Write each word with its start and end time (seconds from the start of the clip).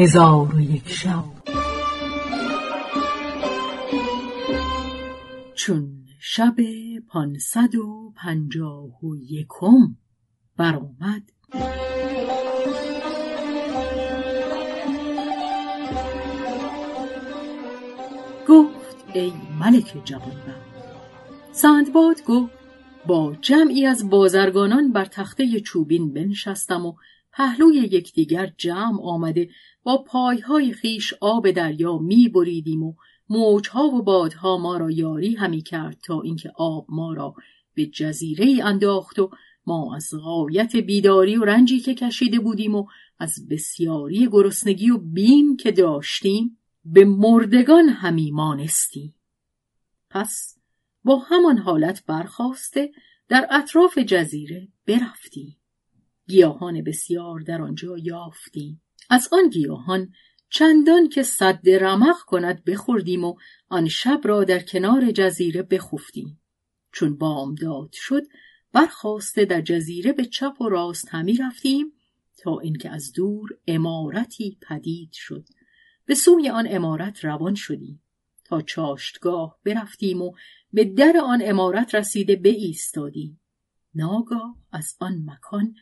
هزار 0.00 0.54
و 0.54 0.60
یک 0.60 0.88
شب. 0.88 1.24
چون 5.54 6.04
شب 6.20 6.54
پانصد 7.08 7.74
و 7.74 8.12
پنجاه 8.16 9.04
و 9.04 9.16
یکم 9.16 9.96
برآمد. 10.56 11.22
گفت 18.48 19.04
ای 19.14 19.32
ملک 19.60 20.02
جوانبخت 20.04 20.68
سندباد 21.52 22.24
گفت 22.26 22.52
با 23.06 23.36
جمعی 23.40 23.86
از 23.86 24.10
بازرگانان 24.10 24.92
بر 24.92 25.04
تخته 25.04 25.60
چوبین 25.60 26.14
بنشستم 26.14 26.86
و 26.86 26.94
پهلوی 27.32 27.76
یکدیگر 27.76 28.52
جمع 28.56 29.02
آمده 29.02 29.50
با 29.82 30.04
پایهای 30.06 30.72
خیش 30.72 31.14
آب 31.20 31.50
دریا 31.50 31.98
می 31.98 32.28
بریدیم 32.28 32.82
و 32.82 32.94
موجها 33.28 33.84
و 33.84 34.02
بادها 34.02 34.58
ما 34.58 34.76
را 34.76 34.90
یاری 34.90 35.34
همی 35.34 35.62
کرد 35.62 35.98
تا 36.02 36.20
اینکه 36.20 36.52
آب 36.56 36.86
ما 36.88 37.12
را 37.12 37.34
به 37.74 37.86
جزیره 37.86 38.64
انداخت 38.64 39.18
و 39.18 39.30
ما 39.66 39.96
از 39.96 40.14
غایت 40.14 40.76
بیداری 40.76 41.36
و 41.36 41.44
رنجی 41.44 41.80
که 41.80 41.94
کشیده 41.94 42.38
بودیم 42.38 42.74
و 42.74 42.86
از 43.18 43.48
بسیاری 43.48 44.28
گرسنگی 44.32 44.90
و 44.90 44.98
بیم 44.98 45.56
که 45.56 45.72
داشتیم 45.72 46.58
به 46.84 47.04
مردگان 47.04 47.88
همی 47.88 48.30
مانستیم. 48.30 49.14
پس 50.10 50.58
با 51.04 51.18
همان 51.18 51.58
حالت 51.58 52.06
برخواسته 52.06 52.92
در 53.28 53.46
اطراف 53.50 53.98
جزیره 53.98 54.68
برفتیم. 54.86 55.56
گیاهان 56.28 56.82
بسیار 56.82 57.40
در 57.40 57.62
آنجا 57.62 57.98
یافتیم 57.98 58.82
از 59.10 59.28
آن 59.32 59.48
گیاهان 59.48 60.12
چندان 60.50 61.08
که 61.08 61.22
صد 61.22 61.68
رمق 61.70 62.16
کند 62.26 62.64
بخوردیم 62.64 63.24
و 63.24 63.34
آن 63.68 63.88
شب 63.88 64.20
را 64.24 64.44
در 64.44 64.60
کنار 64.60 65.10
جزیره 65.10 65.62
بخفتیم. 65.62 66.40
چون 66.92 67.16
بامداد 67.16 67.90
شد 67.92 68.22
برخواسته 68.72 69.44
در 69.44 69.60
جزیره 69.60 70.12
به 70.12 70.24
چپ 70.24 70.60
و 70.60 70.68
راست 70.68 71.08
همی 71.10 71.36
رفتیم 71.36 71.92
تا 72.36 72.58
اینکه 72.58 72.90
از 72.90 73.12
دور 73.12 73.48
امارتی 73.66 74.58
پدید 74.62 75.12
شد. 75.12 75.44
به 76.06 76.14
سوی 76.14 76.48
آن 76.48 76.66
امارت 76.70 77.24
روان 77.24 77.54
شدیم. 77.54 78.02
تا 78.44 78.62
چاشتگاه 78.62 79.58
برفتیم 79.64 80.22
و 80.22 80.32
به 80.72 80.84
در 80.84 81.16
آن 81.24 81.42
امارت 81.44 81.94
رسیده 81.94 82.36
به 82.36 82.48
ایستادیم 82.48 83.40
ناگاه 83.94 84.56
از 84.72 84.96
آن 85.00 85.22
مکان 85.26 85.74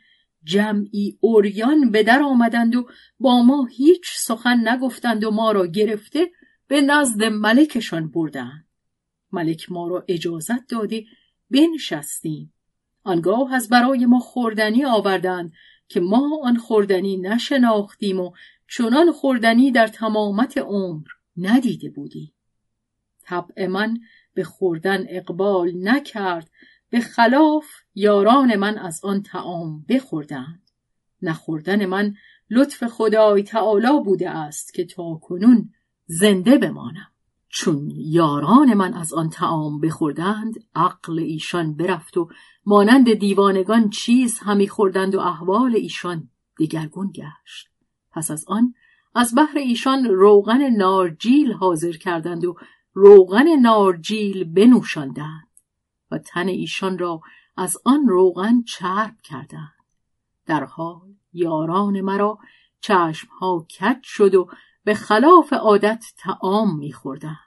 جمعی 0.47 1.19
اوریان 1.21 1.91
به 1.91 2.03
در 2.03 2.23
آمدند 2.23 2.77
و 2.77 2.89
با 3.21 3.43
ما 3.43 3.65
هیچ 3.65 4.11
سخن 4.17 4.69
نگفتند 4.69 5.25
و 5.25 5.31
ما 5.31 5.53
را 5.53 5.67
گرفته 5.67 6.31
به 6.69 6.81
نزد 6.81 7.25
ملکشان 7.25 8.11
بردند. 8.11 8.67
ملک 9.33 9.73
ما 9.73 9.89
را 9.89 10.05
اجازت 10.09 10.67
داده 10.69 11.05
بنشستیم. 11.51 12.53
آنگاه 13.05 13.55
از 13.55 13.69
برای 13.69 14.07
ما 14.07 14.19
خوردنی 14.19 14.85
آوردند 14.85 15.53
که 15.89 16.01
ما 16.01 16.41
آن 16.43 16.57
خوردنی 16.57 17.17
نشناختیم 17.17 18.21
و 18.21 18.33
چنان 18.69 19.13
خوردنی 19.13 19.71
در 19.71 19.87
تمامت 19.87 20.59
عمر 20.59 21.07
ندیده 21.37 21.91
بودیم. 21.91 22.33
طبع 23.23 23.67
من 23.67 23.99
به 24.35 24.45
خوردن 24.45 25.05
اقبال 25.09 25.73
نکرد 25.75 26.51
به 26.91 27.01
خلاف 27.01 27.65
یاران 27.95 28.57
من 28.57 28.79
از 28.79 29.01
آن 29.05 29.23
تعام 29.23 29.85
بخوردند. 29.89 30.71
نخوردن 31.23 31.87
من 31.87 32.15
لطف 32.51 32.85
خدای 32.85 33.43
تعالی 33.43 34.01
بوده 34.05 34.31
است 34.31 34.75
که 34.75 34.85
تا 34.85 35.15
کنون 35.23 35.71
زنده 36.07 36.59
بمانم. 36.59 37.09
چون 37.49 37.91
یاران 37.95 38.75
من 38.75 38.95
از 38.95 39.13
آن 39.13 39.31
تعام 39.31 39.81
بخوردند 39.81 40.55
عقل 40.75 41.19
ایشان 41.19 41.77
برفت 41.77 42.17
و 42.17 42.29
مانند 42.67 43.15
دیوانگان 43.15 43.91
چیز 43.91 44.39
همی 44.39 44.69
خوردند 44.69 45.15
و 45.15 45.21
احوال 45.21 45.77
ایشان 45.77 46.31
دگرگون 46.59 47.13
گشت. 47.15 47.69
پس 48.13 48.31
از 48.31 48.45
آن 48.49 48.75
از 49.15 49.35
بحر 49.37 49.59
ایشان 49.59 50.05
روغن 50.05 50.71
نارجیل 50.71 51.53
حاضر 51.53 51.93
کردند 51.93 52.45
و 52.45 52.57
روغن 52.93 53.57
نارجیل 53.61 54.45
بنوشاندند. 54.45 55.49
و 56.11 56.19
تن 56.19 56.49
ایشان 56.49 56.99
را 56.99 57.21
از 57.57 57.79
آن 57.85 58.07
روغن 58.07 58.63
چرب 58.63 59.15
کردند. 59.23 59.73
در 60.47 60.65
حال 60.65 61.15
یاران 61.33 62.01
مرا 62.01 62.39
چشمها 62.81 63.67
کج 63.81 64.03
شد 64.03 64.35
و 64.35 64.49
به 64.85 64.95
خلاف 64.95 65.53
عادت 65.53 66.05
تعام 66.19 66.79
میخوردند. 66.79 67.39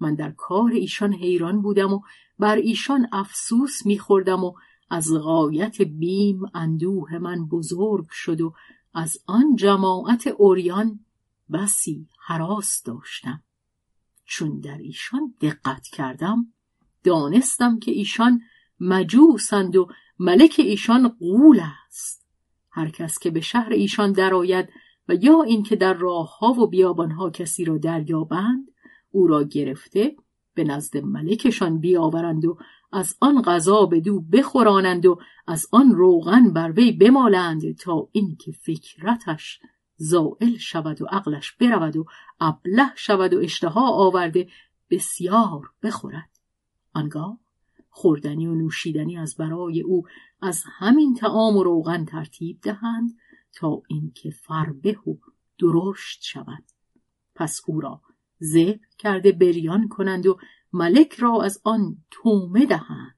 من 0.00 0.14
در 0.14 0.30
کار 0.30 0.70
ایشان 0.70 1.12
حیران 1.12 1.62
بودم 1.62 1.92
و 1.92 2.00
بر 2.38 2.56
ایشان 2.56 3.08
افسوس 3.12 3.86
میخوردم 3.86 4.44
و 4.44 4.52
از 4.90 5.12
غایت 5.12 5.82
بیم 5.82 6.40
اندوه 6.54 7.18
من 7.18 7.46
بزرگ 7.46 8.06
شد 8.10 8.40
و 8.40 8.54
از 8.94 9.18
آن 9.26 9.56
جماعت 9.56 10.26
اوریان 10.26 11.00
بسی 11.52 12.08
حراس 12.26 12.82
داشتم. 12.82 13.42
چون 14.24 14.60
در 14.60 14.78
ایشان 14.78 15.34
دقت 15.40 15.86
کردم 15.86 16.52
دانستم 17.04 17.78
که 17.78 17.90
ایشان 17.90 18.40
مجوسند 18.80 19.76
و 19.76 19.88
ملک 20.18 20.54
ایشان 20.58 21.08
قول 21.08 21.60
است. 21.86 22.26
هر 22.70 22.88
کس 22.88 23.18
که 23.18 23.30
به 23.30 23.40
شهر 23.40 23.72
ایشان 23.72 24.12
درآید 24.12 24.68
و 25.08 25.14
یا 25.14 25.42
اینکه 25.42 25.76
در 25.76 25.94
راهها 25.94 26.46
و 26.46 26.66
بیابانها 26.66 27.30
کسی 27.30 27.64
را 27.64 27.78
دریابند 27.78 28.68
او 29.10 29.26
را 29.26 29.44
گرفته 29.44 30.16
به 30.54 30.64
نزد 30.64 30.96
ملکشان 30.96 31.78
بیاورند 31.78 32.44
و 32.44 32.58
از 32.92 33.16
آن 33.20 33.42
غذا 33.42 33.86
به 33.86 34.00
دو 34.00 34.20
بخورانند 34.20 35.06
و 35.06 35.18
از 35.46 35.66
آن 35.70 35.90
روغن 35.90 36.52
بر 36.52 36.72
وی 36.72 36.92
بمالند 36.92 37.76
تا 37.76 38.08
اینکه 38.12 38.52
فکرتش 38.52 39.60
زائل 39.96 40.56
شود 40.56 41.02
و 41.02 41.06
عقلش 41.06 41.52
برود 41.52 41.96
و 41.96 42.04
ابله 42.40 42.90
شود 42.96 43.34
و 43.34 43.38
اشتها 43.38 43.92
آورده 43.92 44.48
بسیار 44.90 45.70
بخورد. 45.82 46.31
آنگاه 46.94 47.38
خوردنی 47.90 48.46
و 48.46 48.54
نوشیدنی 48.54 49.18
از 49.18 49.36
برای 49.36 49.80
او 49.80 50.02
از 50.42 50.64
همین 50.66 51.14
تعام 51.14 51.56
و 51.56 51.62
روغن 51.62 52.04
ترتیب 52.04 52.58
دهند 52.62 53.16
تا 53.54 53.82
اینکه 53.88 54.30
فربه 54.30 54.98
و 55.06 55.14
درشت 55.58 56.22
شود. 56.22 56.64
پس 57.34 57.60
او 57.66 57.80
را 57.80 58.00
ذبح 58.42 58.80
کرده 58.98 59.32
بریان 59.32 59.88
کنند 59.88 60.26
و 60.26 60.38
ملک 60.72 61.12
را 61.12 61.42
از 61.42 61.60
آن 61.64 61.96
تومه 62.10 62.66
دهند. 62.66 63.14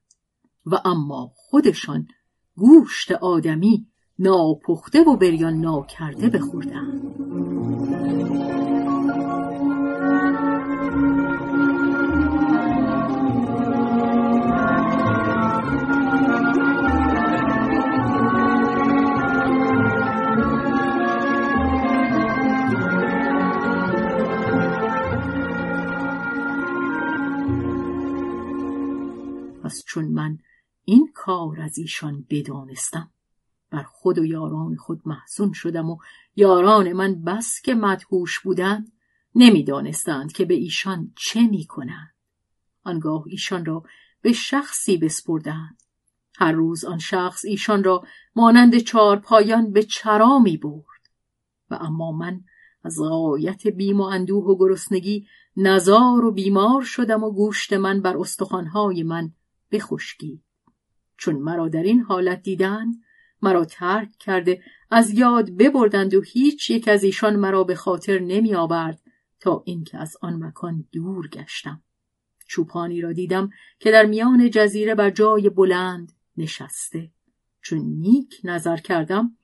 و 0.65 0.75
اما 0.85 1.31
خودشان 1.35 2.07
گوشت 2.55 3.11
آدمی 3.11 3.87
ناپخته 4.19 5.03
و 5.03 5.17
بریان 5.17 5.53
ناکرده 5.53 6.29
بخوردند. 6.29 7.24
چون 29.95 30.05
من 30.05 30.39
این 30.85 31.11
کار 31.13 31.61
از 31.61 31.77
ایشان 31.77 32.25
بدانستم 32.29 33.11
بر 33.69 33.83
خود 33.83 34.17
و 34.17 34.25
یاران 34.25 34.75
خود 34.75 35.01
محزون 35.05 35.53
شدم 35.53 35.89
و 35.89 35.97
یاران 36.35 36.93
من 36.93 37.23
بس 37.23 37.61
که 37.61 37.75
مدهوش 37.75 38.39
بودند 38.39 38.91
نمی‌دانستند 39.35 40.31
که 40.31 40.45
به 40.45 40.53
ایشان 40.53 41.13
چه 41.17 41.47
می 41.47 41.65
کنند. 41.65 42.13
آنگاه 42.83 43.23
ایشان 43.27 43.65
را 43.65 43.83
به 44.21 44.33
شخصی 44.33 44.97
بسپردند. 44.97 45.81
هر 46.37 46.51
روز 46.51 46.85
آن 46.85 46.97
شخص 46.97 47.45
ایشان 47.45 47.83
را 47.83 48.03
مانند 48.35 48.77
چهار 48.77 49.19
پایان 49.19 49.71
به 49.71 49.83
چرا 49.83 50.39
می 50.39 50.57
برد. 50.57 51.09
و 51.69 51.75
اما 51.75 52.11
من 52.11 52.41
از 52.83 52.99
غایت 52.99 53.67
بیم 53.67 54.01
و 54.01 54.03
اندوه 54.03 54.45
و 54.45 54.57
گرسنگی 54.57 55.27
نزار 55.57 56.25
و 56.25 56.31
بیمار 56.31 56.81
شدم 56.81 57.23
و 57.23 57.31
گوشت 57.31 57.73
من 57.73 58.01
بر 58.01 58.17
استخوانهای 58.17 59.03
من 59.03 59.33
بخشکی. 59.71 60.41
چون 61.17 61.35
مرا 61.35 61.67
در 61.67 61.83
این 61.83 62.01
حالت 62.01 62.43
دیدند 62.43 62.95
مرا 63.41 63.65
ترک 63.65 64.09
کرده 64.19 64.61
از 64.91 65.11
یاد 65.11 65.49
ببردند 65.51 66.13
و 66.13 66.21
هیچ 66.21 66.69
یک 66.69 66.87
از 66.87 67.03
ایشان 67.03 67.35
مرا 67.35 67.63
به 67.63 67.75
خاطر 67.75 68.19
نمی 68.19 68.55
آورد 68.55 69.01
تا 69.39 69.63
اینکه 69.65 69.97
از 69.97 70.17
آن 70.21 70.43
مکان 70.43 70.85
دور 70.91 71.27
گشتم 71.27 71.83
چوپانی 72.47 73.01
را 73.01 73.13
دیدم 73.13 73.49
که 73.79 73.91
در 73.91 74.05
میان 74.05 74.49
جزیره 74.49 74.95
بر 74.95 75.09
جای 75.09 75.49
بلند 75.49 76.11
نشسته 76.37 77.11
چون 77.61 77.79
نیک 77.79 78.41
نظر 78.43 78.77
کردم 78.77 79.37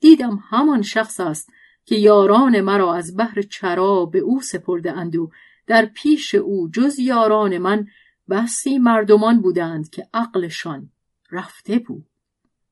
دیدم 0.00 0.42
همان 0.48 0.82
شخص 0.82 1.20
است 1.20 1.52
که 1.84 1.96
یاران 1.96 2.60
مرا 2.60 2.94
از 2.94 3.16
بحر 3.16 3.42
چرا 3.42 4.04
به 4.04 4.18
او 4.18 4.40
سپرده 4.40 4.92
اند 4.92 5.16
و 5.16 5.30
در 5.66 5.86
پیش 5.86 6.34
او 6.34 6.70
جز 6.70 6.98
یاران 6.98 7.58
من 7.58 7.86
بسی 8.30 8.78
مردمان 8.78 9.40
بودند 9.40 9.90
که 9.90 10.08
عقلشان 10.14 10.90
رفته 11.30 11.78
بود. 11.78 12.06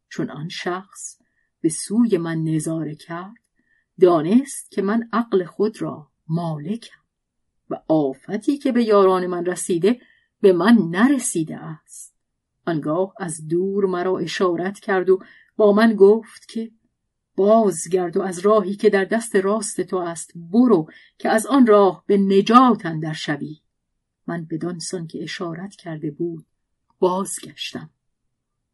چون 0.08 0.30
آن 0.30 0.48
شخص 0.48 1.18
به 1.60 1.68
سوی 1.68 2.18
من 2.18 2.44
نظاره 2.44 2.94
کرد 2.94 3.46
دانست 4.00 4.70
که 4.70 4.82
من 4.82 5.08
عقل 5.12 5.44
خود 5.44 5.82
را 5.82 6.10
مالکم 6.28 7.00
و 7.70 7.80
آفتی 7.88 8.58
که 8.58 8.72
به 8.72 8.84
یاران 8.84 9.26
من 9.26 9.44
رسیده 9.44 10.00
به 10.40 10.52
من 10.52 10.78
نرسیده 10.90 11.56
است. 11.56 12.16
آنگاه 12.66 13.14
از 13.18 13.48
دور 13.48 13.86
مرا 13.86 14.18
اشارت 14.18 14.80
کرد 14.80 15.10
و 15.10 15.18
با 15.56 15.72
من 15.72 15.94
گفت 15.94 16.48
که 16.48 16.70
بازگرد 17.36 18.16
و 18.16 18.22
از 18.22 18.38
راهی 18.38 18.76
که 18.76 18.90
در 18.90 19.04
دست 19.04 19.36
راست 19.36 19.80
تو 19.80 19.96
است 19.96 20.32
برو 20.34 20.90
که 21.18 21.28
از 21.28 21.46
آن 21.46 21.66
راه 21.66 22.04
به 22.06 22.18
نجات 22.18 22.86
اندر 22.86 23.12
شوی. 23.12 23.60
من 24.26 24.44
بدان 24.50 24.78
سان 24.78 25.06
که 25.06 25.23
اشارت 25.23 25.76
کرده 25.76 26.11
بود 26.11 26.46
بازگشتم. 26.99 27.90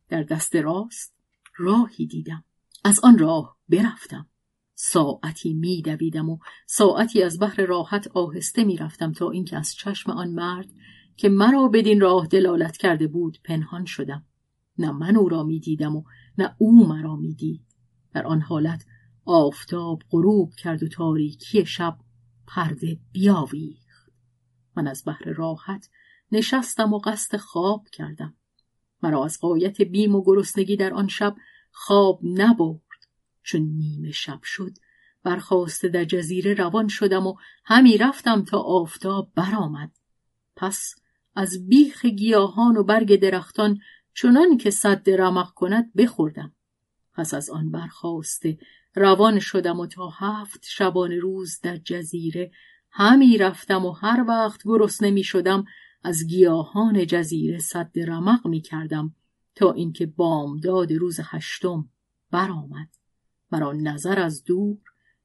در 0.08 0.22
دست 0.22 0.56
راست 0.56 1.14
راهی 1.56 2.06
دیدم. 2.06 2.44
از 2.84 3.00
آن 3.04 3.18
راه 3.18 3.58
برفتم. 3.68 4.28
ساعتی 4.74 5.54
میدویدم 5.54 6.30
و 6.30 6.38
ساعتی 6.66 7.22
از 7.22 7.38
بحر 7.40 7.66
راحت 7.66 8.08
آهسته 8.08 8.64
می‌رفتم 8.64 9.12
تا 9.12 9.30
اینکه 9.30 9.56
از 9.56 9.74
چشم 9.74 10.10
آن 10.10 10.30
مرد 10.30 10.68
که 11.16 11.28
مرا 11.28 11.68
بدین 11.68 12.00
راه 12.00 12.26
دلالت 12.26 12.76
کرده 12.76 13.06
بود 13.06 13.38
پنهان 13.44 13.84
شدم. 13.84 14.26
نه 14.78 14.90
من 14.90 15.16
او 15.16 15.28
را 15.28 15.42
می‌دیدم 15.42 15.96
و 15.96 16.04
نه 16.38 16.54
او 16.58 16.86
مرا 16.88 17.16
می‌دید 17.16 17.62
در 18.14 18.26
آن 18.26 18.40
حالت 18.40 18.86
آفتاب 19.24 20.02
غروب 20.10 20.54
کرد 20.54 20.82
و 20.82 20.88
تاریکی 20.88 21.66
شب 21.66 21.98
پرده 22.46 22.98
بیاویخت. 23.12 23.81
من 24.76 24.88
از 24.88 25.02
بحر 25.06 25.24
راحت 25.24 25.88
نشستم 26.32 26.92
و 26.92 26.98
قصد 26.98 27.36
خواب 27.36 27.88
کردم. 27.88 28.34
مرا 29.02 29.24
از 29.24 29.40
قایت 29.40 29.82
بیم 29.82 30.14
و 30.14 30.22
گرسنگی 30.24 30.76
در 30.76 30.94
آن 30.94 31.08
شب 31.08 31.36
خواب 31.70 32.20
نبرد. 32.22 32.80
چون 33.42 33.60
نیمه 33.60 34.10
شب 34.10 34.42
شد 34.42 34.72
برخواسته 35.22 35.88
در 35.88 36.04
جزیره 36.04 36.54
روان 36.54 36.88
شدم 36.88 37.26
و 37.26 37.34
همی 37.64 37.98
رفتم 37.98 38.44
تا 38.44 38.58
آفتاب 38.58 39.32
برآمد. 39.34 39.90
پس 40.56 40.94
از 41.34 41.68
بیخ 41.68 42.04
گیاهان 42.04 42.76
و 42.76 42.84
برگ 42.84 43.20
درختان 43.20 43.78
چنان 44.14 44.56
که 44.56 44.70
صد 44.70 45.10
رمق 45.10 45.54
کند 45.54 45.92
بخوردم. 45.94 46.54
پس 47.14 47.34
از 47.34 47.50
آن 47.50 47.70
برخواسته 47.70 48.58
روان 48.94 49.38
شدم 49.38 49.80
و 49.80 49.86
تا 49.86 50.08
هفت 50.08 50.64
شبان 50.68 51.12
روز 51.12 51.60
در 51.62 51.76
جزیره 51.76 52.50
همی 52.94 53.38
رفتم 53.38 53.84
و 53.84 53.90
هر 53.90 54.24
وقت 54.28 54.62
گرسنه 54.64 55.10
می 55.10 55.24
شدم 55.24 55.64
از 56.02 56.26
گیاهان 56.26 57.06
جزیره 57.06 57.58
صد 57.58 57.90
رمق 57.96 58.46
می 58.46 58.60
کردم 58.60 59.14
تا 59.54 59.72
اینکه 59.72 60.06
بامداد 60.06 60.92
روز 60.92 61.20
هشتم 61.24 61.88
برآمد. 62.30 62.88
مرا 63.52 63.72
نظر 63.72 64.18
از 64.18 64.44
دور 64.44 64.78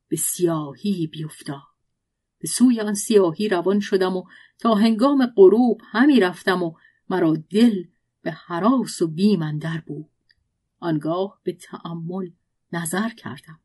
به 0.07 0.15
سیاهی 0.15 1.07
بیفتاد. 1.07 1.61
به 2.39 2.47
سوی 2.47 2.81
آن 2.81 2.93
سیاهی 2.93 3.49
روان 3.49 3.79
شدم 3.79 4.17
و 4.17 4.23
تا 4.59 4.75
هنگام 4.75 5.33
غروب 5.35 5.81
همی 5.91 6.19
رفتم 6.19 6.63
و 6.63 6.73
مرا 7.09 7.35
دل 7.49 7.83
به 8.21 8.31
حراس 8.31 9.01
و 9.01 9.07
بیم 9.07 9.41
اندر 9.41 9.83
بود. 9.87 10.09
آنگاه 10.79 11.39
به 11.43 11.53
تأمل 11.53 12.29
نظر 12.73 13.09
کردم. 13.09 13.59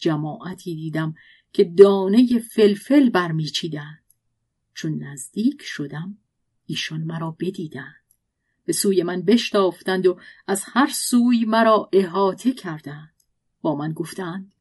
جماعتی 0.00 0.74
دیدم 0.74 1.14
که 1.54 1.64
دانه 1.64 2.38
فلفل 2.38 3.10
برمیچیدند. 3.10 4.04
چون 4.74 5.02
نزدیک 5.02 5.62
شدم 5.62 6.18
ایشان 6.66 7.00
مرا 7.00 7.36
بدیدند. 7.40 8.04
به 8.64 8.72
سوی 8.72 9.02
من 9.02 9.22
بشتافتند 9.22 10.06
و 10.06 10.18
از 10.46 10.64
هر 10.66 10.90
سوی 10.90 11.44
مرا 11.44 11.90
احاطه 11.92 12.52
کردند. 12.52 13.14
با 13.60 13.74
من 13.76 13.92
گفتند 13.92 14.52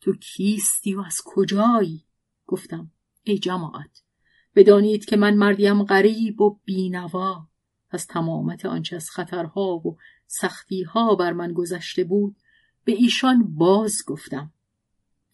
تو 0.00 0.12
کیستی 0.16 0.94
و 0.94 1.00
از 1.00 1.20
کجایی؟ 1.24 2.04
گفتم 2.46 2.90
ای 3.22 3.38
جماعت 3.38 4.02
بدانید 4.54 5.04
که 5.04 5.16
من 5.16 5.34
مردیم 5.34 5.84
غریب 5.84 6.40
و 6.40 6.58
بینوا. 6.64 7.48
از 7.90 8.06
تمامت 8.06 8.66
آنچه 8.66 8.96
از 8.96 9.10
خطرها 9.10 9.76
و 9.76 9.98
سختیها 10.26 11.14
بر 11.14 11.32
من 11.32 11.52
گذشته 11.52 12.04
بود 12.04 12.36
به 12.84 12.92
ایشان 12.92 13.54
باز 13.54 14.02
گفتم. 14.06 14.53